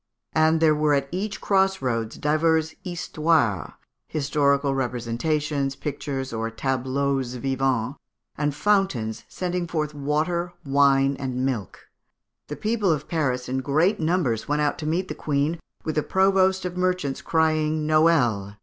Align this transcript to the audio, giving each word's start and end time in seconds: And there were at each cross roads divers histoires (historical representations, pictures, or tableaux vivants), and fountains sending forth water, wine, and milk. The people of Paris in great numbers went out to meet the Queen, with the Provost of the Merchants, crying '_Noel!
And 0.33 0.59
there 0.59 0.73
were 0.73 0.95
at 0.95 1.07
each 1.11 1.39
cross 1.41 1.79
roads 1.79 2.17
divers 2.17 2.73
histoires 2.83 3.73
(historical 4.07 4.73
representations, 4.73 5.75
pictures, 5.75 6.33
or 6.33 6.49
tableaux 6.49 7.21
vivants), 7.21 7.99
and 8.35 8.55
fountains 8.55 9.23
sending 9.29 9.67
forth 9.67 9.93
water, 9.93 10.53
wine, 10.65 11.15
and 11.17 11.45
milk. 11.45 11.81
The 12.47 12.55
people 12.55 12.91
of 12.91 13.07
Paris 13.07 13.47
in 13.47 13.59
great 13.59 13.99
numbers 13.99 14.47
went 14.47 14.63
out 14.63 14.79
to 14.79 14.87
meet 14.87 15.07
the 15.07 15.13
Queen, 15.13 15.59
with 15.83 15.93
the 15.93 16.01
Provost 16.01 16.65
of 16.65 16.73
the 16.73 16.79
Merchants, 16.79 17.21
crying 17.21 17.85
'_Noel! 17.87 18.57